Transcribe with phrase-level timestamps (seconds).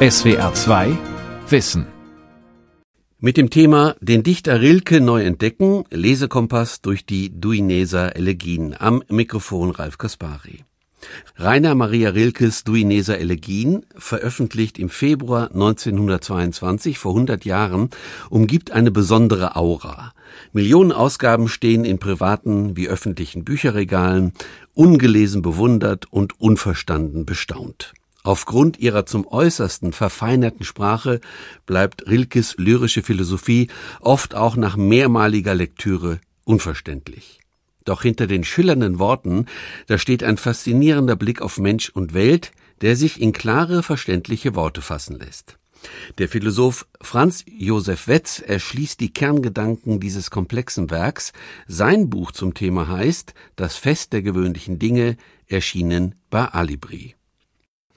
[0.00, 0.96] SWR 2
[1.48, 1.86] Wissen.
[3.18, 8.76] Mit dem Thema Den Dichter Rilke neu entdecken, Lesekompass durch die Duineser Elegien.
[8.78, 10.64] Am Mikrofon Ralf Kaspari.
[11.36, 17.90] Rainer Maria Rilkes Duineser Elegien, veröffentlicht im Februar 1922, vor 100 Jahren,
[18.30, 20.12] umgibt eine besondere Aura.
[20.52, 24.32] Millionen Ausgaben stehen in privaten wie öffentlichen Bücherregalen,
[24.74, 27.94] ungelesen bewundert und unverstanden bestaunt.
[28.28, 31.22] Aufgrund ihrer zum äußersten verfeinerten Sprache
[31.64, 33.68] bleibt Rilkes lyrische Philosophie
[34.02, 37.40] oft auch nach mehrmaliger Lektüre unverständlich.
[37.86, 39.46] Doch hinter den schillernden Worten,
[39.86, 44.82] da steht ein faszinierender Blick auf Mensch und Welt, der sich in klare, verständliche Worte
[44.82, 45.58] fassen lässt.
[46.18, 51.32] Der Philosoph Franz Josef Wetz erschließt die Kerngedanken dieses komplexen Werks.
[51.66, 57.14] Sein Buch zum Thema heißt Das Fest der gewöhnlichen Dinge, erschienen bei Alibri.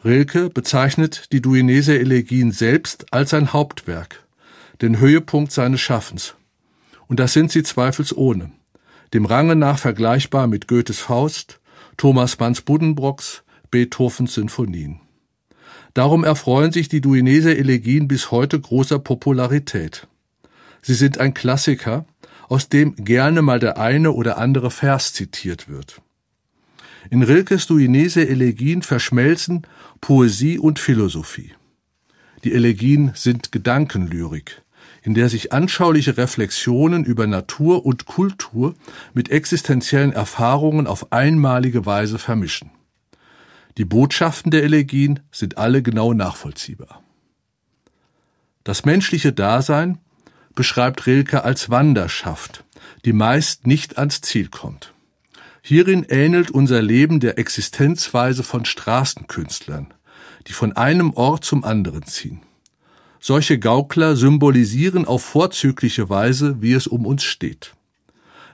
[0.04, 4.26] Rilke bezeichnet die Duineser Elegien selbst als sein Hauptwerk,
[4.82, 6.34] den Höhepunkt seines Schaffens.
[7.08, 8.52] Und das sind sie zweifelsohne.
[9.14, 11.60] Dem Range nach vergleichbar mit Goethes Faust,
[11.98, 15.02] Thomas Manns Buddenbrocks, Beethovens Sinfonien.
[15.94, 20.08] Darum erfreuen sich die Duineser Elegien bis heute großer Popularität.
[20.82, 22.06] Sie sind ein Klassiker,
[22.50, 26.02] aus dem gerne mal der eine oder andere Vers zitiert wird.
[27.10, 29.66] In Rilkes Duinese Elegien verschmelzen
[30.02, 31.54] Poesie und Philosophie.
[32.44, 34.62] Die Elegien sind Gedankenlyrik,
[35.02, 38.76] in der sich anschauliche Reflexionen über Natur und Kultur
[39.14, 42.72] mit existenziellen Erfahrungen auf einmalige Weise vermischen.
[43.78, 47.04] Die Botschaften der Elegien sind alle genau nachvollziehbar.
[48.64, 49.98] Das menschliche Dasein
[50.54, 52.64] beschreibt Rilke als Wanderschaft,
[53.06, 54.94] die meist nicht ans Ziel kommt.
[55.62, 59.94] Hierin ähnelt unser Leben der Existenzweise von Straßenkünstlern,
[60.48, 62.42] die von einem Ort zum anderen ziehen.
[63.20, 67.76] Solche Gaukler symbolisieren auf vorzügliche Weise, wie es um uns steht.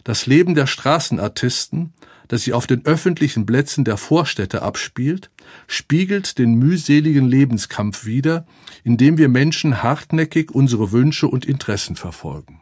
[0.03, 1.93] Das Leben der Straßenartisten,
[2.27, 5.31] das sich auf den öffentlichen Plätzen der Vorstädte abspielt,
[5.67, 8.45] spiegelt den mühseligen Lebenskampf wider,
[8.83, 12.59] in dem wir Menschen hartnäckig unsere Wünsche und Interessen verfolgen.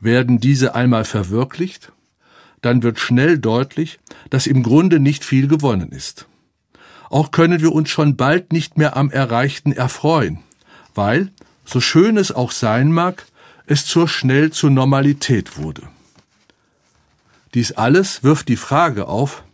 [0.00, 1.92] Werden diese einmal verwirklicht,
[2.64, 3.98] dann wird schnell deutlich,
[4.30, 6.26] dass im Grunde nicht viel gewonnen ist.
[7.10, 10.38] Auch können wir uns schon bald nicht mehr am Erreichten erfreuen,
[10.94, 11.30] weil,
[11.64, 13.26] so schön es auch sein mag,
[13.66, 15.82] es zur schnell zur Normalität wurde.
[17.54, 19.44] Dies alles wirft die Frage auf,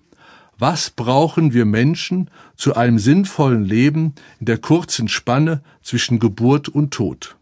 [0.59, 6.93] was brauchen wir Menschen zu einem sinnvollen Leben in der kurzen Spanne zwischen Geburt und
[6.93, 7.37] Tod?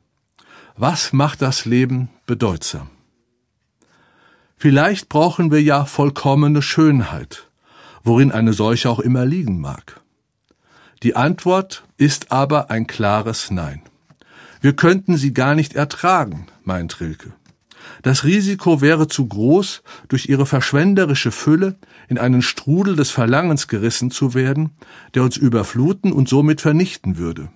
[0.76, 2.90] Was macht das Leben bedeutsam?
[4.60, 7.48] Vielleicht brauchen wir ja vollkommene Schönheit,
[8.02, 10.00] worin eine solche auch immer liegen mag.
[11.04, 13.82] Die Antwort ist aber ein klares Nein.
[14.60, 17.34] Wir könnten sie gar nicht ertragen, meint Rilke.
[18.02, 21.76] Das Risiko wäre zu groß, durch ihre verschwenderische Fülle
[22.08, 24.70] in einen Strudel des Verlangens gerissen zu werden,
[25.14, 27.48] der uns überfluten und somit vernichten würde.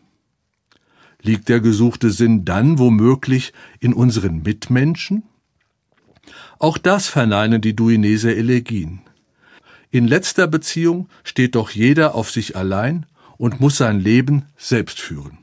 [1.21, 5.25] Liegt der gesuchte Sinn dann womöglich in unseren Mitmenschen?
[6.62, 9.00] Auch das verneinen die Duineser Elegien.
[9.91, 13.05] In letzter Beziehung steht doch jeder auf sich allein
[13.37, 15.39] und muss sein Leben selbst führen.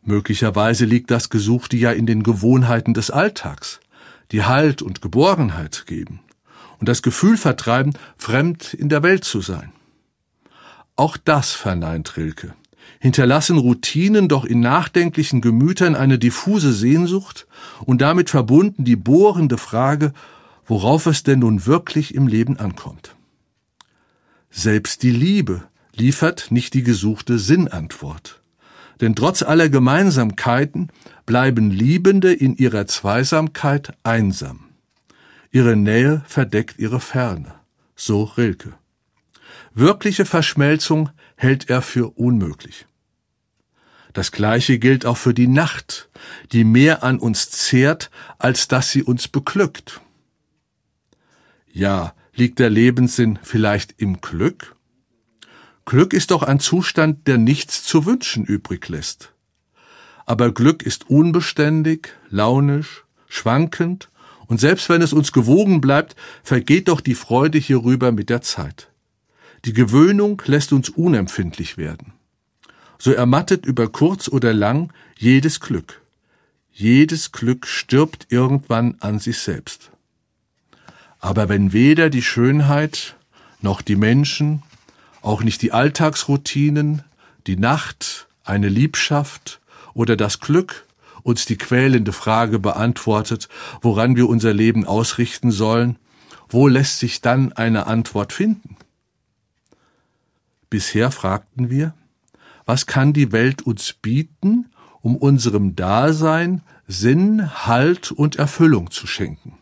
[0.00, 3.80] Möglicherweise liegt das Gesuchte ja in den Gewohnheiten des Alltags,
[4.32, 6.20] die Halt und Geborgenheit geben
[6.80, 9.72] und das Gefühl vertreiben, fremd in der Welt zu sein.
[10.96, 12.54] Auch das verneint Rilke.
[13.00, 17.46] Hinterlassen Routinen doch in nachdenklichen Gemütern eine diffuse Sehnsucht
[17.84, 20.12] und damit verbunden die bohrende Frage,
[20.66, 23.14] worauf es denn nun wirklich im Leben ankommt.
[24.50, 25.62] Selbst die Liebe
[25.94, 28.42] liefert nicht die gesuchte Sinnantwort.
[29.00, 30.90] Denn trotz aller Gemeinsamkeiten
[31.24, 34.60] bleiben Liebende in ihrer Zweisamkeit einsam.
[35.50, 37.54] Ihre Nähe verdeckt ihre Ferne.
[37.94, 38.74] So Rilke.
[39.74, 42.86] Wirkliche Verschmelzung hält er für unmöglich.
[44.12, 46.08] Das Gleiche gilt auch für die Nacht,
[46.50, 50.00] die mehr an uns zehrt, als dass sie uns beglückt.
[51.72, 54.74] Ja, liegt der Lebenssinn vielleicht im Glück?
[55.84, 59.32] Glück ist doch ein Zustand, der nichts zu wünschen übrig lässt.
[60.26, 64.10] Aber Glück ist unbeständig, launisch, schwankend,
[64.48, 68.90] und selbst wenn es uns gewogen bleibt, vergeht doch die Freude hierüber mit der Zeit.
[69.64, 72.12] Die Gewöhnung lässt uns unempfindlich werden.
[72.98, 76.00] So ermattet über kurz oder lang jedes Glück.
[76.72, 79.90] Jedes Glück stirbt irgendwann an sich selbst.
[81.20, 83.16] Aber wenn weder die Schönheit
[83.60, 84.62] noch die Menschen
[85.22, 87.02] auch nicht die Alltagsroutinen,
[87.46, 89.60] die Nacht, eine Liebschaft
[89.94, 90.86] oder das Glück
[91.22, 93.48] uns die quälende Frage beantwortet,
[93.82, 95.98] woran wir unser Leben ausrichten sollen,
[96.48, 98.76] wo lässt sich dann eine Antwort finden?
[100.70, 101.94] Bisher fragten wir,
[102.66, 104.66] was kann die Welt uns bieten,
[105.00, 109.58] um unserem Dasein Sinn, Halt und Erfüllung zu schenken?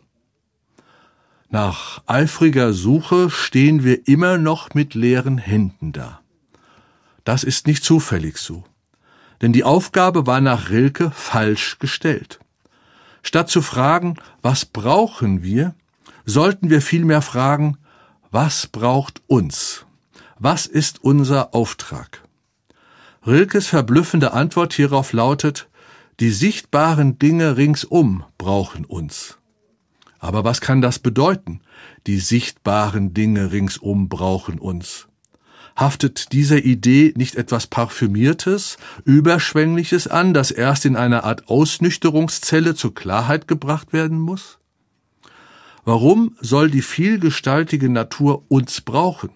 [1.49, 6.21] Nach eifriger Suche stehen wir immer noch mit leeren Händen da.
[7.23, 8.65] Das ist nicht zufällig so.
[9.41, 12.41] Denn die Aufgabe war nach Rilke falsch gestellt.
[13.23, 15.75] Statt zu fragen, was brauchen wir,
[16.25, 17.79] sollten wir vielmehr fragen,
[18.31, 19.86] was braucht uns?
[20.39, 22.23] Was ist unser Auftrag?
[23.27, 25.71] Rilkes verblüffende Antwort hierauf lautet,
[26.21, 29.39] die sichtbaren Dinge ringsum brauchen uns.
[30.19, 31.63] Aber was kann das bedeuten?
[32.07, 35.09] Die sichtbaren Dinge ringsum brauchen uns.
[35.75, 42.95] Haftet dieser Idee nicht etwas Parfümiertes, Überschwängliches an, das erst in einer Art Ausnüchterungszelle zur
[42.95, 44.59] Klarheit gebracht werden muss?
[45.87, 49.31] Warum soll die vielgestaltige Natur uns brauchen?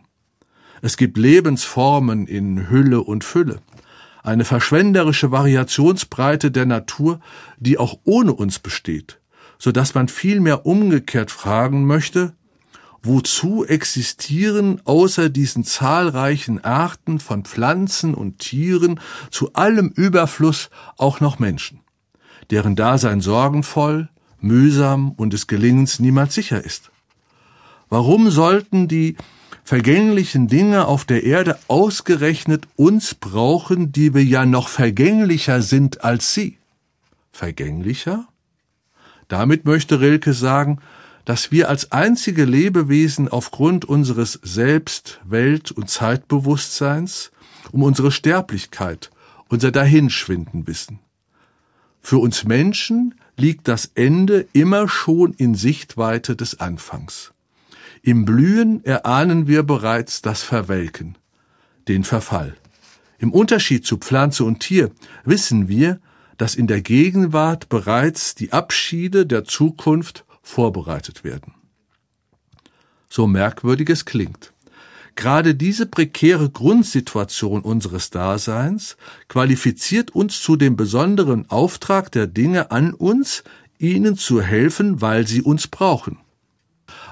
[0.82, 3.60] Es gibt Lebensformen in Hülle und Fülle,
[4.22, 7.20] eine verschwenderische Variationsbreite der Natur,
[7.58, 9.20] die auch ohne uns besteht
[9.60, 12.32] so dass man vielmehr umgekehrt fragen möchte,
[13.02, 18.98] wozu existieren außer diesen zahlreichen Arten von Pflanzen und Tieren
[19.30, 21.80] zu allem Überfluss auch noch Menschen,
[22.50, 24.08] deren Dasein sorgenvoll,
[24.40, 26.90] mühsam und des Gelingens niemals sicher ist?
[27.90, 29.16] Warum sollten die
[29.64, 36.34] vergänglichen Dinge auf der Erde ausgerechnet uns brauchen, die wir ja noch vergänglicher sind als
[36.34, 36.58] sie?
[37.32, 38.26] Vergänglicher?
[39.28, 40.78] Damit möchte Rilke sagen,
[41.24, 47.30] dass wir als einzige Lebewesen aufgrund unseres Selbst-, Welt- und Zeitbewusstseins
[47.72, 49.10] um unsere Sterblichkeit,
[49.48, 50.98] unser Dahinschwinden wissen.
[52.00, 57.32] Für uns Menschen liegt das Ende immer schon in Sichtweite des Anfangs.
[58.02, 61.18] Im Blühen erahnen wir bereits das Verwelken,
[61.86, 62.56] den Verfall.
[63.18, 64.90] Im Unterschied zu Pflanze und Tier
[65.24, 66.00] wissen wir,
[66.38, 71.52] dass in der Gegenwart bereits die Abschiede der Zukunft vorbereitet werden.
[73.10, 74.54] So merkwürdig es klingt.
[75.14, 78.96] Gerade diese prekäre Grundsituation unseres Daseins
[79.28, 83.44] qualifiziert uns zu dem besonderen Auftrag der Dinge an uns,
[83.78, 86.16] ihnen zu helfen, weil sie uns brauchen.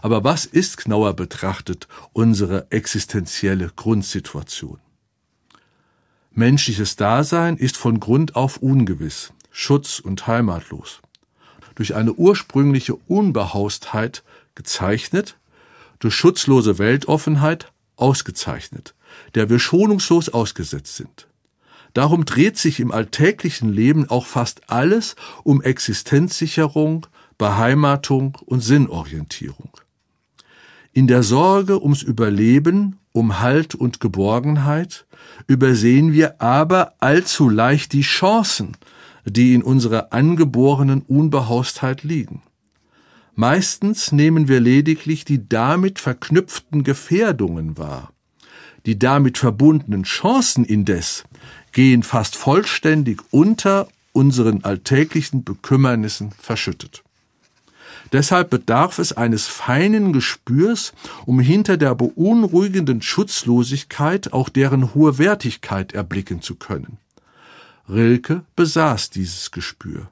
[0.02, 4.78] Aber was ist genauer betrachtet unsere existenzielle Grundsituation?
[6.30, 11.00] Menschliches Dasein ist von Grund auf ungewiss, schutz- und heimatlos.
[11.75, 14.22] Durch eine ursprüngliche Unbehaustheit
[14.54, 15.36] gezeichnet,
[15.98, 18.94] durch schutzlose Weltoffenheit ausgezeichnet,
[19.34, 21.26] der wir schonungslos ausgesetzt sind.
[21.94, 27.06] Darum dreht sich im alltäglichen Leben auch fast alles um Existenzsicherung,
[27.38, 29.70] Beheimatung und Sinnorientierung.
[30.93, 35.06] In der Sorge ums Überleben um Halt und Geborgenheit,
[35.46, 38.76] übersehen wir aber allzu leicht die Chancen,
[39.25, 42.43] die in unserer angeborenen Unbehaustheit liegen.
[43.35, 48.12] Meistens nehmen wir lediglich die damit verknüpften Gefährdungen wahr.
[48.87, 51.25] Die damit verbundenen Chancen indes
[51.73, 57.03] gehen fast vollständig unter unseren alltäglichen Bekümmernissen verschüttet.
[58.12, 60.93] Deshalb bedarf es eines feinen Gespürs,
[61.27, 66.98] um hinter der beunruhigenden Schutzlosigkeit auch deren hohe Wertigkeit erblicken zu können.
[67.88, 70.08] Rilke besaß dieses Gespür.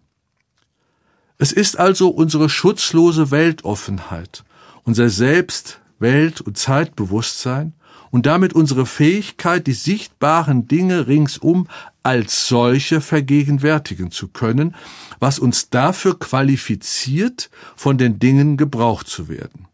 [1.38, 4.44] Es ist also unsere schutzlose Weltoffenheit,
[4.84, 7.74] unser Selbst, Welt und Zeitbewusstsein
[8.16, 11.68] und damit unsere Fähigkeit, die sichtbaren Dinge ringsum
[12.02, 14.74] als solche vergegenwärtigen zu können,
[15.18, 19.66] was uns dafür qualifiziert, von den Dingen gebraucht zu werden.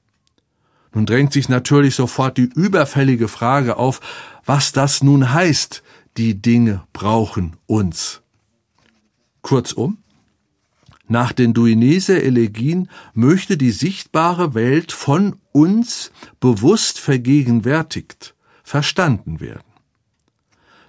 [0.93, 4.01] Nun drängt sich natürlich sofort die überfällige Frage auf,
[4.45, 5.85] was das nun heißt,
[6.17, 8.23] die Dinge brauchen uns.
[9.43, 9.99] Kurzum,
[11.09, 19.73] nach den Duinese-Elegien möchte die sichtbare Welt von uns bewusst vergegenwärtigt, verstanden werden.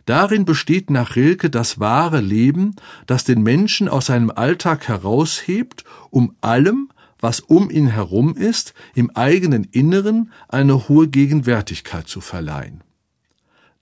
[0.05, 6.35] Darin besteht nach Rilke das wahre Leben, das den Menschen aus seinem Alltag heraushebt, um
[6.41, 6.89] allem,
[7.19, 12.83] was um ihn herum ist, im eigenen Inneren eine hohe Gegenwärtigkeit zu verleihen.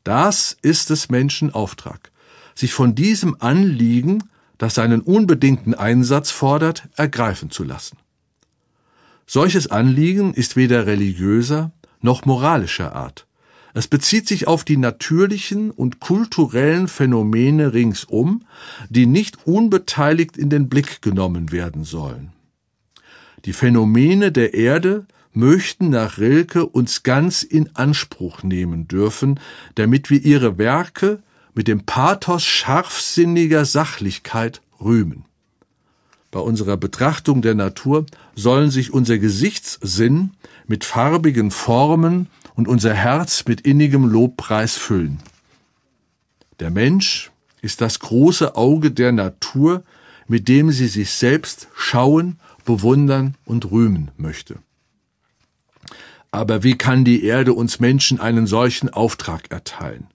[0.04, 2.12] Das ist des Menschen Auftrag,
[2.54, 4.24] sich von diesem Anliegen,
[4.62, 7.98] das seinen unbedingten Einsatz fordert, ergreifen zu lassen.
[9.26, 13.26] Solches Anliegen ist weder religiöser noch moralischer Art,
[13.74, 18.44] Es bezieht sich auf die natürlichen und kulturellen Phänomene ringsum,
[18.88, 22.32] die nicht unbeteiligt in den Blick genommen werden sollen.
[23.46, 29.40] Die Phänomene der Erde möchten nach Rilke uns ganz in Anspruch nehmen dürfen,
[29.74, 35.26] damit wir ihre Werke mit dem Pathos scharfsinniger Sachlichkeit rühmen.
[36.32, 38.06] Bei unserer Betrachtung der Natur
[38.36, 40.32] sollen sich unser Gesichtssinn
[40.66, 45.20] mit farbigen Formen und unser Herz mit innigem Lobpreis füllen.
[46.62, 47.32] Der Mensch
[47.62, 49.84] ist das große Auge der Natur,
[50.28, 54.60] mit dem sie sich selbst schauen, bewundern und rühmen möchte.
[56.32, 60.08] Aber wie kann die Erde uns Menschen einen solchen Auftrag erteilen?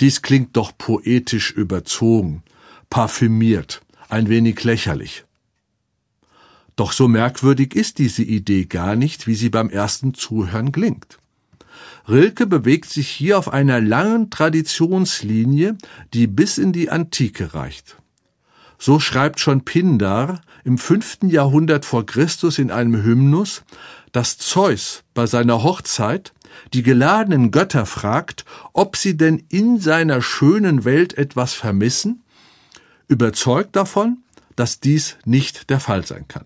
[0.00, 2.42] Dies klingt doch poetisch überzogen,
[2.90, 5.24] parfümiert, ein wenig lächerlich.
[6.76, 11.18] Doch so merkwürdig ist diese Idee gar nicht, wie sie beim ersten Zuhören klingt.
[12.08, 15.76] Rilke bewegt sich hier auf einer langen Traditionslinie,
[16.14, 17.96] die bis in die Antike reicht.
[18.78, 23.64] So schreibt schon Pindar im fünften Jahrhundert vor Christus in einem Hymnus,
[24.12, 26.32] dass Zeus bei seiner Hochzeit
[26.72, 32.22] die geladenen Götter fragt, ob sie denn in seiner schönen Welt etwas vermissen,
[33.08, 34.18] überzeugt davon,
[34.56, 36.44] dass dies nicht der Fall sein kann.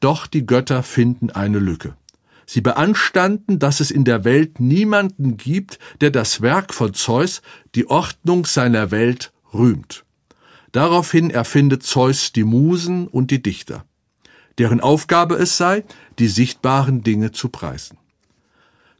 [0.00, 1.94] Doch die Götter finden eine Lücke.
[2.44, 7.40] Sie beanstanden, dass es in der Welt niemanden gibt, der das Werk von Zeus,
[7.74, 10.04] die Ordnung seiner Welt, rühmt.
[10.72, 13.84] Daraufhin erfindet Zeus die Musen und die Dichter,
[14.58, 15.84] deren Aufgabe es sei,
[16.18, 17.96] die sichtbaren Dinge zu preisen.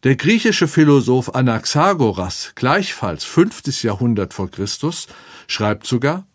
[0.05, 5.07] Der griechische Philosoph Anaxagoras, gleichfalls fünftes Jahrhundert vor Christus,
[5.47, 6.27] schreibt sogar,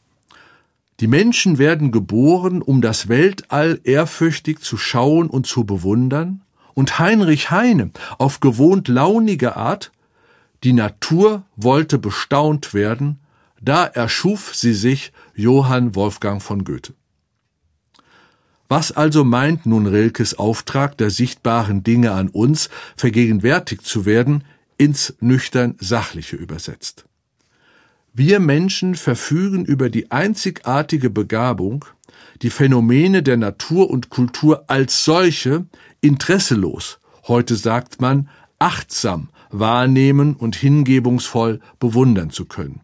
[1.01, 6.43] die Menschen werden geboren, um das Weltall ehrfürchtig zu schauen und zu bewundern,
[6.75, 9.91] und Heinrich Heine auf gewohnt launige Art,
[10.63, 13.19] die Natur wollte bestaunt werden,
[13.59, 16.93] da erschuf sie sich Johann Wolfgang von Goethe.
[18.69, 24.43] Was also meint nun Rilkes Auftrag der sichtbaren Dinge an uns, vergegenwärtigt zu werden,
[24.77, 27.05] ins nüchtern Sachliche übersetzt?
[28.13, 31.85] Wir Menschen verfügen über die einzigartige Begabung,
[32.41, 35.65] die Phänomene der Natur und Kultur als solche
[36.01, 42.81] interesselos, heute sagt man achtsam wahrnehmen und hingebungsvoll bewundern zu können.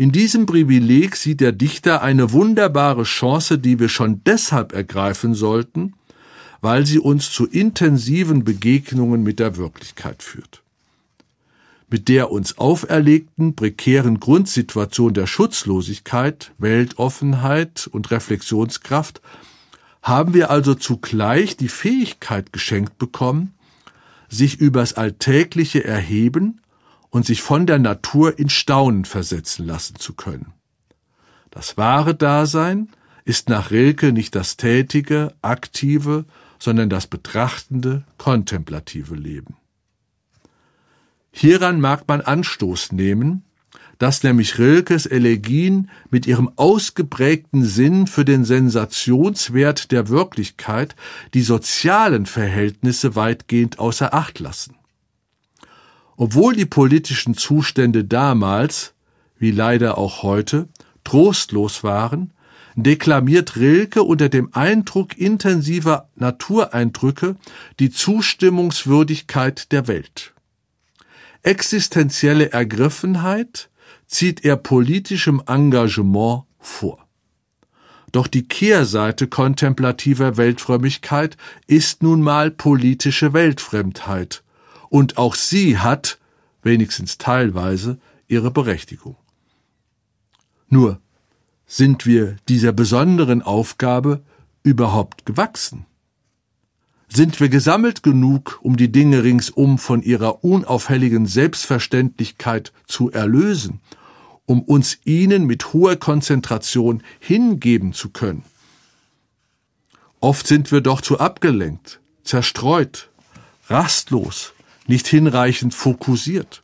[0.00, 5.92] In diesem Privileg sieht der Dichter eine wunderbare Chance, die wir schon deshalb ergreifen sollten,
[6.62, 10.62] weil sie uns zu intensiven Begegnungen mit der Wirklichkeit führt.
[11.90, 19.20] Mit der uns auferlegten prekären Grundsituation der Schutzlosigkeit, Weltoffenheit und Reflexionskraft
[20.00, 23.52] haben wir also zugleich die Fähigkeit geschenkt bekommen,
[24.30, 26.62] sich übers Alltägliche erheben
[27.10, 30.52] und sich von der Natur in Staunen versetzen lassen zu können.
[31.50, 32.88] Das wahre Dasein
[33.24, 36.24] ist nach Rilke nicht das tätige, aktive,
[36.58, 39.56] sondern das betrachtende, kontemplative Leben.
[41.32, 43.44] Hieran mag man Anstoß nehmen,
[43.98, 50.96] dass nämlich Rilkes Elegien mit ihrem ausgeprägten Sinn für den Sensationswert der Wirklichkeit
[51.34, 54.79] die sozialen Verhältnisse weitgehend außer Acht lassen.
[56.22, 58.92] Obwohl die politischen Zustände damals,
[59.38, 60.68] wie leider auch heute,
[61.02, 62.34] trostlos waren,
[62.74, 67.36] deklamiert Rilke unter dem Eindruck intensiver Natureindrücke
[67.78, 70.34] die Zustimmungswürdigkeit der Welt.
[71.42, 73.70] Existenzielle Ergriffenheit
[74.06, 76.98] zieht er politischem Engagement vor.
[78.12, 84.42] Doch die Kehrseite kontemplativer Weltfrömmigkeit ist nun mal politische Weltfremdheit,
[84.90, 86.18] und auch sie hat,
[86.62, 89.16] wenigstens teilweise, ihre Berechtigung.
[90.68, 91.00] Nur
[91.66, 94.22] sind wir dieser besonderen Aufgabe
[94.62, 95.86] überhaupt gewachsen?
[97.08, 103.80] Sind wir gesammelt genug, um die Dinge ringsum von ihrer unauffälligen Selbstverständlichkeit zu erlösen,
[104.46, 108.44] um uns ihnen mit hoher Konzentration hingeben zu können?
[110.20, 113.10] Oft sind wir doch zu abgelenkt, zerstreut,
[113.68, 114.52] rastlos,
[114.90, 116.62] nicht hinreichend fokussiert.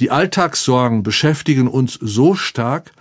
[0.00, 2.92] Die Alltagssorgen beschäftigen uns so stark,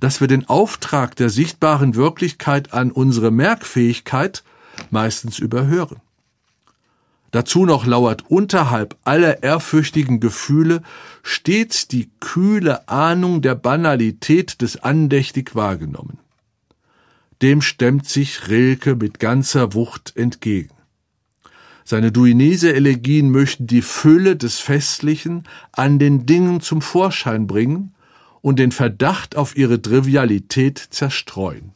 [0.00, 4.42] dass wir den Auftrag der sichtbaren Wirklichkeit an unsere Merkfähigkeit
[4.90, 6.00] meistens überhören.
[7.30, 10.82] Dazu noch lauert unterhalb aller ehrfürchtigen Gefühle
[11.22, 16.18] stets die kühle Ahnung der Banalität des andächtig wahrgenommen.
[17.40, 20.75] Dem stemmt sich Rilke mit ganzer Wucht entgegen.
[21.88, 27.94] Seine Duinese-Elegien möchten die Fülle des Festlichen an den Dingen zum Vorschein bringen
[28.42, 31.70] und den Verdacht auf ihre Trivialität zerstreuen.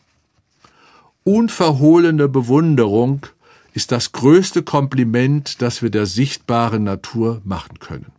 [1.22, 3.24] Unverhohlene Bewunderung
[3.72, 8.10] ist das größte Kompliment, das wir der sichtbaren Natur machen können.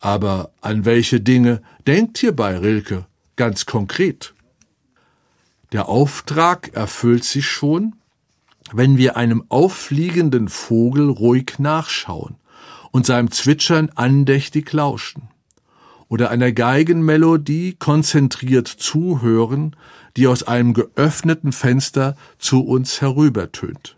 [0.00, 4.34] Aber an welche Dinge denkt hierbei Rilke ganz konkret?
[5.72, 7.94] Der Auftrag erfüllt sich schon,
[8.72, 12.36] wenn wir einem auffliegenden Vogel ruhig nachschauen
[12.90, 15.28] und seinem Zwitschern andächtig lauschen,
[16.08, 19.74] oder einer Geigenmelodie konzentriert zuhören,
[20.16, 23.96] die aus einem geöffneten Fenster zu uns herübertönt.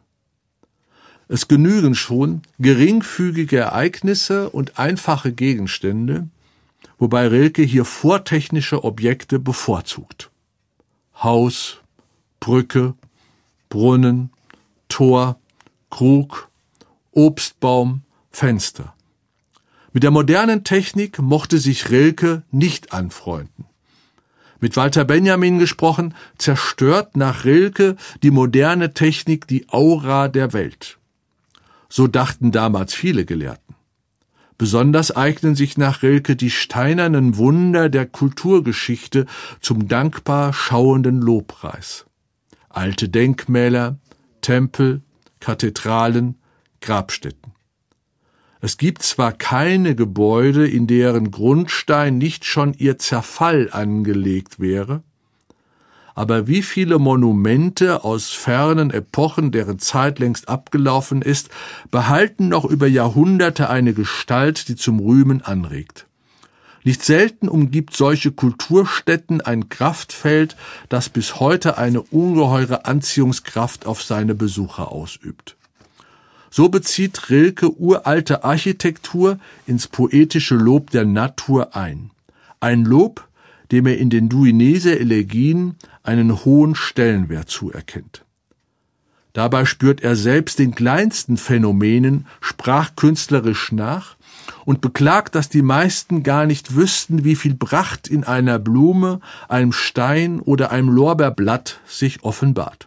[1.29, 6.29] Es genügen schon geringfügige Ereignisse und einfache Gegenstände,
[6.99, 10.31] wobei Rilke hier vortechnische Objekte bevorzugt.
[11.23, 11.81] Haus,
[12.41, 12.95] Brücke,
[13.69, 14.31] Brunnen,
[14.88, 15.38] Tor,
[15.90, 16.49] Krug,
[17.12, 18.95] Obstbaum, Fenster.
[19.92, 23.64] Mit der modernen Technik mochte sich Rilke nicht anfreunden.
[24.61, 30.99] Mit Walter Benjamin gesprochen, zerstört nach Rilke die moderne Technik die Aura der Welt.
[31.88, 33.75] So dachten damals viele Gelehrten.
[34.59, 39.26] Besonders eignen sich nach Rilke die steinernen Wunder der Kulturgeschichte
[39.61, 42.07] zum dankbar schauenden Lobpreis.
[42.68, 43.99] Alte Denkmäler,
[44.49, 45.02] Tempel,
[45.40, 46.37] Kathedralen,
[46.81, 47.52] Grabstätten.
[48.62, 55.02] Es gibt zwar keine Gebäude, in deren Grundstein nicht schon ihr Zerfall angelegt wäre,
[56.14, 61.50] aber wie viele Monumente aus fernen Epochen, deren Zeit längst abgelaufen ist,
[61.90, 66.08] behalten noch über Jahrhunderte eine Gestalt, die zum Rühmen anregt.
[66.88, 70.57] Nicht selten umgibt solche Kulturstätten ein Kraftfeld,
[70.88, 75.59] das bis heute eine ungeheure Anziehungskraft auf seine Besucher ausübt.
[76.49, 82.11] So bezieht Rilke uralte Architektur ins poetische Lob der Natur ein.
[82.59, 83.28] Ein Lob,
[83.71, 88.24] dem er in den Duinese-Elegien einen hohen Stellenwert zuerkennt.
[89.35, 94.16] Dabei spürt er selbst den kleinsten Phänomenen sprachkünstlerisch nach
[94.68, 99.72] und beklagt, dass die meisten gar nicht wüssten, wie viel Pracht in einer Blume, einem
[99.72, 102.87] Stein oder einem Lorbeerblatt sich offenbart.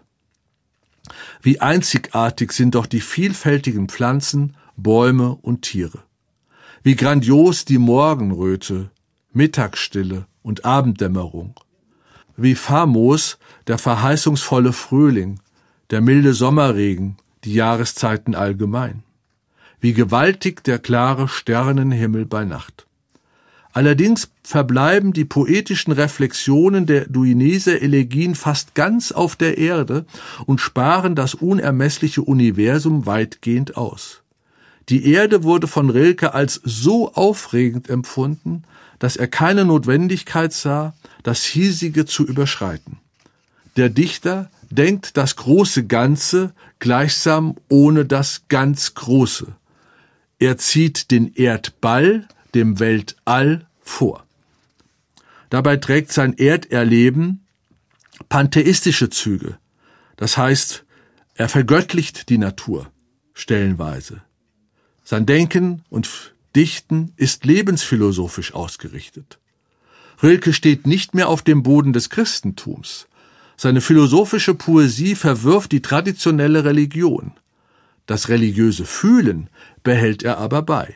[1.42, 6.04] Wie einzigartig sind doch die vielfältigen Pflanzen, Bäume und Tiere.
[6.84, 8.92] Wie grandios die Morgenröte,
[9.34, 11.56] Mittagsstille und Abenddämmerung.
[12.38, 15.40] Wie famos der verheißungsvolle Frühling,
[15.90, 19.02] der milde Sommerregen, die Jahreszeiten allgemein.
[19.82, 22.86] Wie gewaltig der klare Sternenhimmel bei Nacht.
[23.74, 30.06] Allerdings verbleiben die poetischen Reflexionen der Duinese Elegien fast ganz auf der Erde
[30.46, 34.22] und sparen das unermessliche Universum weitgehend aus.
[34.90, 38.64] Die Erde wurde von Rilke als so aufregend empfunden,
[39.00, 42.98] dass er keine Notwendigkeit sah, das hiesige zu überschreiten.
[43.78, 49.48] Der Dichter denkt das große Ganze gleichsam ohne das ganz Große.
[50.42, 54.26] Er zieht den Erdball dem Weltall vor.
[55.52, 57.46] Dabei trägt sein Erderleben
[58.28, 59.60] pantheistische Züge.
[60.18, 60.84] Das heißt,
[61.36, 62.92] er vergöttlicht die Natur
[63.36, 64.24] stellenweise.
[65.04, 69.38] Sein Denken und Dichten ist lebensphilosophisch ausgerichtet.
[70.24, 73.06] Rilke steht nicht mehr auf dem Boden des Christentums.
[73.58, 77.34] Seine philosophische Poesie verwirft die traditionelle Religion.
[78.08, 79.50] Das religiöse Fühlen
[79.84, 80.96] behält er aber bei.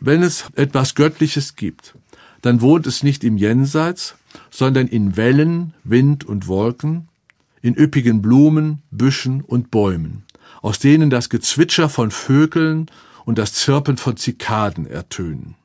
[0.00, 1.94] Wenn es etwas Göttliches gibt,
[2.42, 4.14] dann wohnt es nicht im Jenseits,
[4.50, 7.08] sondern in Wellen, Wind und Wolken,
[7.62, 10.24] in üppigen Blumen, Büschen und Bäumen,
[10.62, 12.90] aus denen das Gezwitscher von Vögeln
[13.24, 15.56] und das Zirpen von Zikaden ertönen.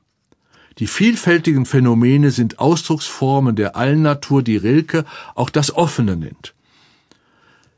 [0.80, 6.56] Die vielfältigen Phänomene sind Ausdrucksformen der Allnatur, die Rilke auch das Offene nennt.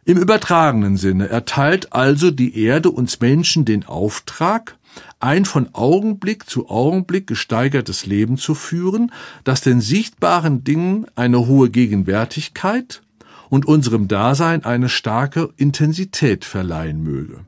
[0.07, 4.77] Im übertragenen Sinne erteilt also die Erde uns Menschen den Auftrag,
[5.19, 9.11] ein von Augenblick zu Augenblick gesteigertes Leben zu führen,
[9.43, 13.01] das den sichtbaren Dingen eine hohe Gegenwärtigkeit
[13.49, 17.43] und unserem Dasein eine starke Intensität verleihen möge.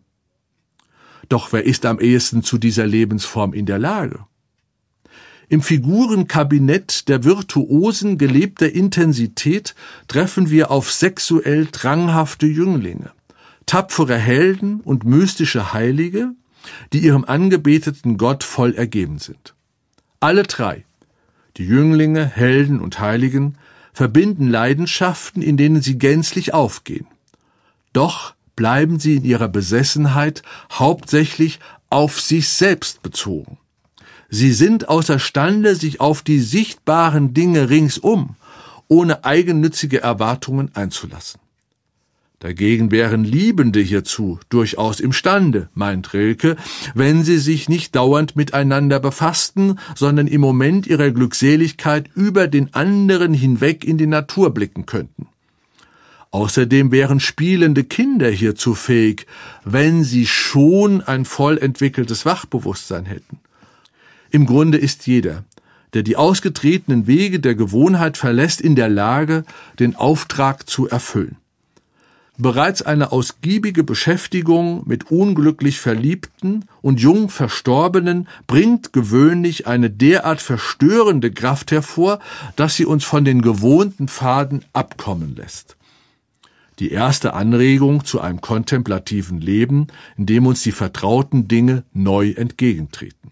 [1.29, 4.25] Doch wer ist am ehesten zu dieser Lebensform in der Lage?
[5.49, 9.75] Im Figurenkabinett der virtuosen gelebter Intensität
[10.09, 13.11] treffen wir auf sexuell dranghafte Jünglinge,
[13.65, 16.31] tapfere Helden und mystische Heilige,
[16.91, 19.55] die ihrem angebeteten Gott voll ergeben sind.
[20.19, 20.83] Alle drei,
[21.55, 23.57] die Jünglinge, Helden und Heiligen,
[23.93, 27.07] verbinden Leidenschaften, in denen sie gänzlich aufgehen.
[27.93, 30.41] Doch bleiben sie in ihrer Besessenheit
[30.73, 33.57] hauptsächlich auf sich selbst bezogen.
[34.29, 38.35] Sie sind außerstande, sich auf die sichtbaren Dinge ringsum
[38.87, 41.41] ohne eigennützige Erwartungen einzulassen.
[42.39, 46.55] Dagegen wären Liebende hierzu durchaus imstande, meint Rilke,
[46.93, 53.33] wenn sie sich nicht dauernd miteinander befassten, sondern im Moment ihrer Glückseligkeit über den anderen
[53.33, 55.27] hinweg in die Natur blicken könnten.
[56.29, 59.25] Außerdem wären spielende Kinder hierzu fähig,
[59.63, 63.39] wenn sie schon ein voll entwickeltes Wachbewusstsein hätten.
[64.31, 65.43] Im Grunde ist jeder,
[65.93, 69.43] der die ausgetretenen Wege der Gewohnheit verlässt, in der Lage,
[69.79, 71.37] den Auftrag zu erfüllen.
[72.39, 81.31] Bereits eine ausgiebige Beschäftigung mit unglücklich Verliebten und jung Verstorbenen bringt gewöhnlich eine derart verstörende
[81.31, 82.19] Kraft hervor,
[82.55, 85.77] dass sie uns von den gewohnten Pfaden abkommen lässt.
[86.77, 93.31] Die erste Anregung zu einem kontemplativen Leben, in dem uns die vertrauten Dinge neu entgegentreten.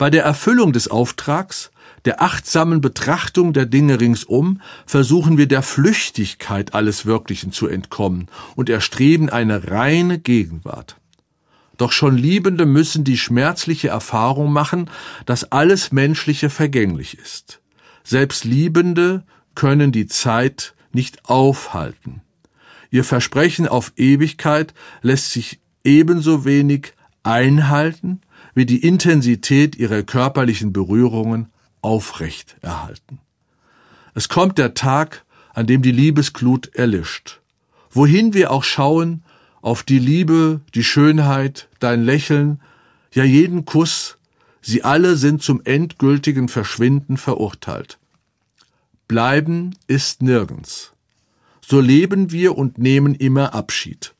[0.00, 1.70] Bei der Erfüllung des Auftrags
[2.06, 8.70] der achtsamen Betrachtung der Dinge ringsum versuchen wir der Flüchtigkeit alles Wirklichen zu entkommen und
[8.70, 10.96] erstreben eine reine Gegenwart.
[11.76, 14.88] Doch schon Liebende müssen die schmerzliche Erfahrung machen,
[15.26, 17.60] dass alles Menschliche vergänglich ist.
[18.02, 19.22] Selbst Liebende
[19.54, 22.22] können die Zeit nicht aufhalten.
[22.90, 28.22] Ihr Versprechen auf Ewigkeit lässt sich ebenso wenig einhalten
[28.54, 31.48] wie die Intensität ihrer körperlichen Berührungen
[31.82, 33.20] aufrecht erhalten.
[34.14, 37.40] Es kommt der Tag, an dem die Liebesglut erlischt.
[37.90, 39.22] Wohin wir auch schauen,
[39.62, 42.60] auf die Liebe, die Schönheit, dein Lächeln,
[43.12, 44.16] ja jeden Kuss,
[44.62, 47.98] sie alle sind zum endgültigen Verschwinden verurteilt.
[49.08, 50.92] Bleiben ist nirgends.
[51.60, 54.14] So leben wir und nehmen immer Abschied,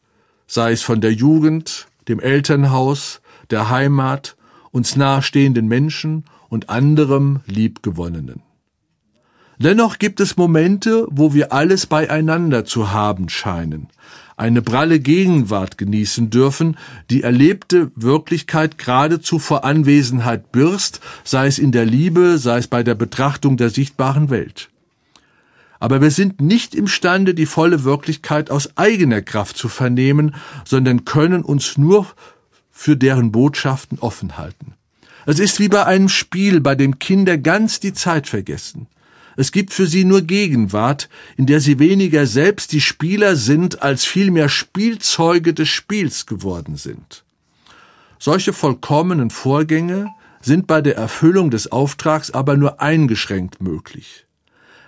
[0.47, 4.37] sei es von der Jugend, dem Elternhaus, der Heimat,
[4.71, 8.43] uns nahestehenden Menschen und anderem Liebgewonnenen.
[9.59, 13.89] Dennoch gibt es Momente, wo wir alles beieinander zu haben scheinen,
[14.39, 16.79] eine pralle Gegenwart genießen dürfen,
[17.11, 22.83] die erlebte Wirklichkeit geradezu vor Anwesenheit birst, sei es in der Liebe, sei es bei
[22.83, 24.71] der Betrachtung der sichtbaren Welt.
[25.79, 30.35] Aber wir sind nicht imstande, die volle Wirklichkeit aus eigener Kraft zu vernehmen,
[30.65, 32.07] sondern können uns nur
[32.81, 34.73] für deren Botschaften offen halten.
[35.27, 38.87] Es ist wie bei einem Spiel, bei dem Kinder ganz die Zeit vergessen.
[39.37, 44.07] Es gibt für sie nur Gegenwart, in der sie weniger selbst die Spieler sind, als
[44.07, 47.23] vielmehr Spielzeuge des Spiels geworden sind.
[48.19, 50.09] Solche vollkommenen Vorgänge
[50.41, 54.25] sind bei der Erfüllung des Auftrags aber nur eingeschränkt möglich.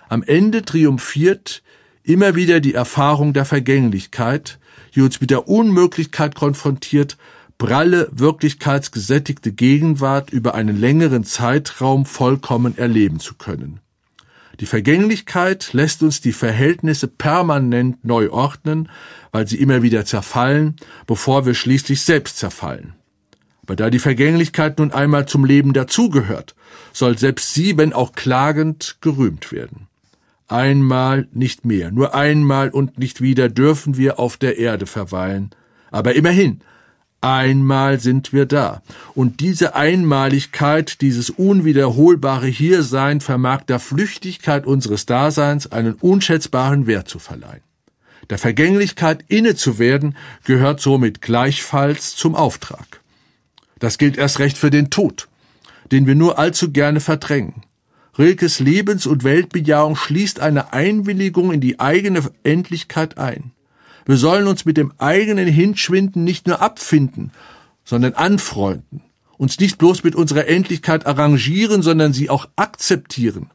[0.09, 1.61] Am Ende triumphiert
[2.01, 4.57] immer wieder die Erfahrung der Vergänglichkeit,
[4.95, 7.17] die uns mit der Unmöglichkeit konfrontiert,
[7.63, 13.79] pralle, wirklichkeitsgesättigte Gegenwart über einen längeren Zeitraum vollkommen erleben zu können.
[14.59, 18.89] Die Vergänglichkeit lässt uns die Verhältnisse permanent neu ordnen,
[19.31, 20.75] weil sie immer wieder zerfallen,
[21.07, 22.95] bevor wir schließlich selbst zerfallen.
[23.61, 26.55] Aber da die Vergänglichkeit nun einmal zum Leben dazugehört,
[26.91, 29.87] soll selbst sie, wenn auch klagend, gerühmt werden.
[30.49, 35.51] Einmal nicht mehr, nur einmal und nicht wieder dürfen wir auf der Erde verweilen.
[35.91, 36.59] Aber immerhin,
[37.23, 38.81] Einmal sind wir da.
[39.15, 47.19] Und diese Einmaligkeit, dieses unwiederholbare Hiersein vermag der Flüchtigkeit unseres Daseins einen unschätzbaren Wert zu
[47.19, 47.61] verleihen.
[48.29, 52.99] Der Vergänglichkeit inne zu werden, gehört somit gleichfalls zum Auftrag.
[53.79, 55.29] Das gilt erst recht für den Tod,
[55.93, 57.63] den wir nur allzu gerne verdrängen.
[58.19, 63.51] Rilkes Lebens- und Weltbejahung schließt eine Einwilligung in die eigene Endlichkeit ein.
[64.05, 67.31] Wir sollen uns mit dem eigenen Hinschwinden nicht nur abfinden,
[67.85, 69.01] sondern anfreunden,
[69.37, 73.49] uns nicht bloß mit unserer Endlichkeit arrangieren, sondern sie auch akzeptieren.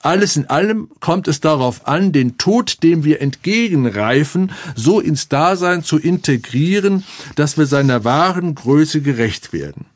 [0.00, 5.84] Alles in allem kommt es darauf an, den Tod, dem wir entgegenreifen, so ins Dasein
[5.84, 7.04] zu integrieren,
[7.36, 9.86] dass wir seiner wahren Größe gerecht werden.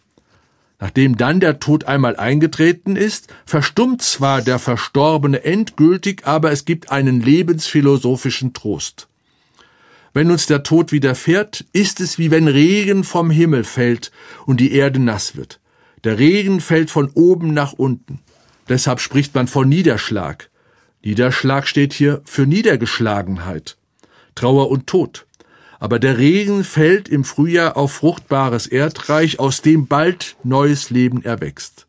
[0.78, 6.92] Nachdem dann der Tod einmal eingetreten ist, verstummt zwar der Verstorbene endgültig, aber es gibt
[6.92, 9.08] einen lebensphilosophischen Trost.
[10.16, 14.10] Wenn uns der Tod widerfährt, ist es wie wenn Regen vom Himmel fällt
[14.46, 15.60] und die Erde nass wird.
[16.04, 18.20] Der Regen fällt von oben nach unten.
[18.66, 20.48] Deshalb spricht man von Niederschlag.
[21.04, 23.76] Niederschlag steht hier für Niedergeschlagenheit,
[24.34, 25.26] Trauer und Tod.
[25.80, 31.88] Aber der Regen fällt im Frühjahr auf fruchtbares Erdreich, aus dem bald neues Leben erwächst.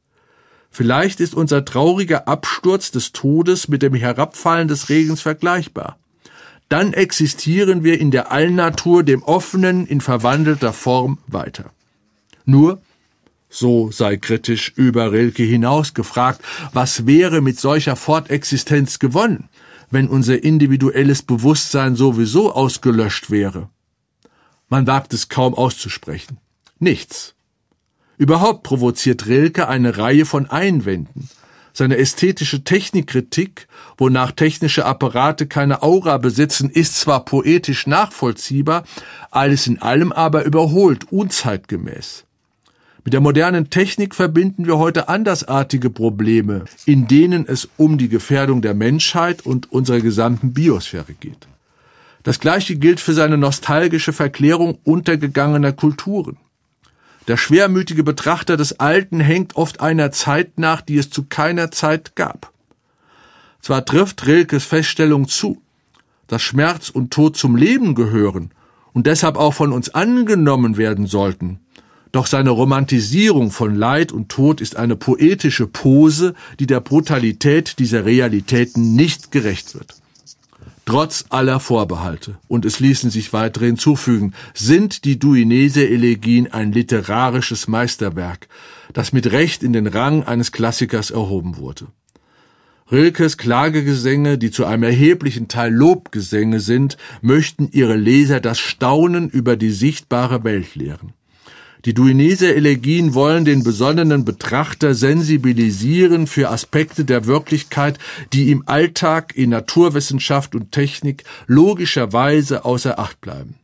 [0.69, 5.97] Vielleicht ist unser trauriger Absturz des Todes mit dem Herabfallen des Regens vergleichbar.
[6.69, 11.71] Dann existieren wir in der Allnatur, dem Offenen in verwandelter Form weiter.
[12.45, 12.82] Nur,
[13.49, 16.41] so sei kritisch über Rilke hinaus gefragt,
[16.73, 19.49] was wäre mit solcher Fortexistenz gewonnen,
[19.89, 23.69] wenn unser individuelles Bewusstsein sowieso ausgelöscht wäre?
[24.69, 26.38] Man wagt es kaum auszusprechen.
[26.80, 27.36] Nichts.
[28.17, 31.30] Überhaupt provoziert Rilke eine Reihe von Einwänden.
[31.77, 33.67] Seine ästhetische Technikkritik,
[33.99, 38.83] wonach technische Apparate keine Aura besitzen, ist zwar poetisch nachvollziehbar,
[39.29, 42.23] alles in allem aber überholt, unzeitgemäß.
[43.05, 48.63] Mit der modernen Technik verbinden wir heute andersartige Probleme, in denen es um die Gefährdung
[48.63, 51.47] der Menschheit und unserer gesamten Biosphäre geht.
[52.23, 56.37] Das gleiche gilt für seine nostalgische Verklärung untergegangener Kulturen.
[57.27, 62.15] Der schwermütige Betrachter des Alten hängt oft einer Zeit nach, die es zu keiner Zeit
[62.15, 62.53] gab.
[63.61, 65.61] Zwar trifft Rilkes Feststellung zu,
[66.27, 68.51] dass Schmerz und Tod zum Leben gehören
[68.93, 71.59] und deshalb auch von uns angenommen werden sollten,
[72.13, 78.05] doch seine Romantisierung von Leid und Tod ist eine poetische Pose, die der Brutalität dieser
[78.05, 79.95] Realitäten nicht gerecht wird.
[80.88, 88.47] Trotz aller Vorbehalte, und es ließen sich weitere hinzufügen, sind die Duinese-Elegien ein literarisches Meisterwerk,
[88.93, 91.88] das mit Recht in den Rang eines Klassikers erhoben wurde.
[92.89, 99.58] Rilkes Klagegesänge, die zu einem erheblichen Teil Lobgesänge sind, möchten ihre Leser das Staunen über
[99.58, 101.12] die sichtbare Welt lehren.
[101.85, 107.99] Die Duinese-Elegien wollen den besonnenen Betrachter sensibilisieren für Aspekte der Wirklichkeit,
[108.33, 113.55] die im Alltag, in Naturwissenschaft und Technik logischerweise außer Acht bleiben.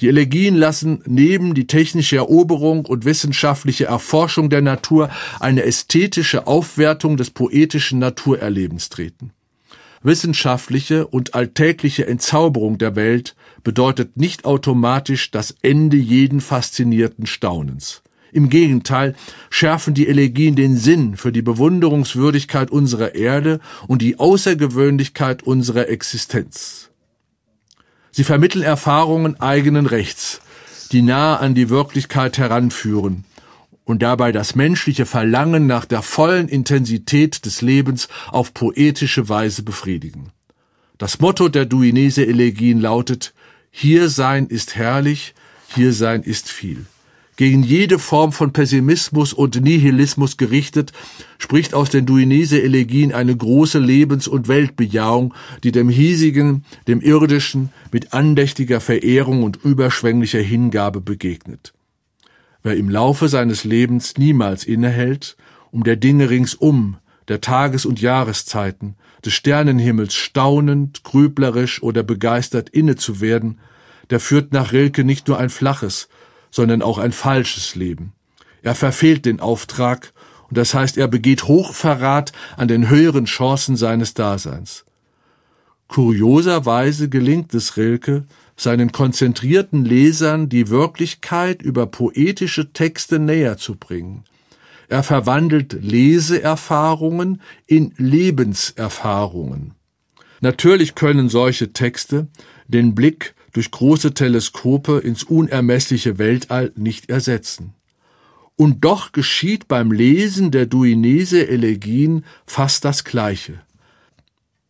[0.00, 7.16] Die Elegien lassen neben die technische Eroberung und wissenschaftliche Erforschung der Natur eine ästhetische Aufwertung
[7.18, 9.32] des poetischen Naturerlebens treten.
[10.02, 18.02] Wissenschaftliche und alltägliche Entzauberung der Welt bedeutet nicht automatisch das Ende jeden faszinierten Staunens.
[18.32, 19.14] Im Gegenteil
[19.50, 26.90] schärfen die Elegien den Sinn für die Bewunderungswürdigkeit unserer Erde und die Außergewöhnlichkeit unserer Existenz.
[28.10, 30.40] Sie vermitteln Erfahrungen eigenen Rechts,
[30.92, 33.24] die nahe an die Wirklichkeit heranführen
[33.90, 40.30] und dabei das menschliche Verlangen nach der vollen Intensität des Lebens auf poetische Weise befriedigen.
[40.96, 43.34] Das Motto der Duinese-Elegien lautet
[43.72, 45.34] hier sein ist herrlich,
[45.74, 46.86] hier sein ist viel.
[47.34, 50.92] Gegen jede Form von Pessimismus und Nihilismus gerichtet,
[51.38, 58.12] spricht aus den Duinese-Elegien eine große Lebens- und Weltbejahung, die dem Hiesigen, dem Irdischen mit
[58.12, 61.72] andächtiger Verehrung und überschwänglicher Hingabe begegnet.
[62.62, 65.36] Wer im Laufe seines Lebens niemals innehält,
[65.70, 72.96] um der Dinge ringsum, der Tages- und Jahreszeiten, des Sternenhimmels staunend, grüblerisch oder begeistert inne
[72.96, 73.60] zu werden,
[74.10, 76.08] der führt nach Rilke nicht nur ein flaches,
[76.50, 78.12] sondern auch ein falsches Leben.
[78.62, 80.12] Er verfehlt den Auftrag,
[80.48, 84.84] und das heißt, er begeht Hochverrat an den höheren Chancen seines Daseins.
[85.90, 88.24] Kurioserweise gelingt es Rilke,
[88.56, 94.22] seinen konzentrierten Lesern die Wirklichkeit über poetische Texte näher zu bringen.
[94.88, 99.74] Er verwandelt Leseerfahrungen in Lebenserfahrungen.
[100.40, 102.28] Natürlich können solche Texte
[102.68, 107.74] den Blick durch große Teleskope ins unermessliche Weltall nicht ersetzen.
[108.54, 113.60] Und doch geschieht beim Lesen der Duinese-Elegien fast das Gleiche.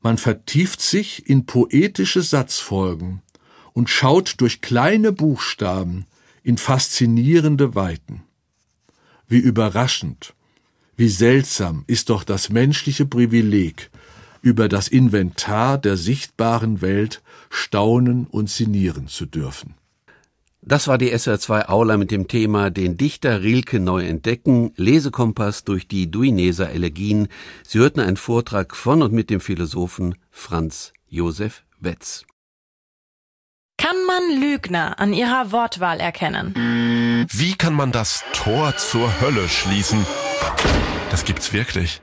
[0.00, 3.22] Man vertieft sich in poetische Satzfolgen
[3.72, 6.06] und schaut durch kleine Buchstaben
[6.42, 8.22] in faszinierende Weiten.
[9.28, 10.34] Wie überraschend,
[10.96, 13.90] wie seltsam ist doch das menschliche Privileg,
[14.42, 19.74] über das Inventar der sichtbaren Welt staunen und sinnieren zu dürfen.
[20.62, 25.88] Das war die SR2 Aula mit dem Thema Den Dichter Rilke neu entdecken, Lesekompass durch
[25.88, 27.28] die Duineser Elegien.
[27.66, 32.24] Sie hörten einen Vortrag von und mit dem Philosophen Franz Josef Wetz.
[33.78, 37.26] Kann man Lügner an ihrer Wortwahl erkennen?
[37.30, 40.04] Wie kann man das Tor zur Hölle schließen?
[41.10, 42.02] Das gibt's wirklich.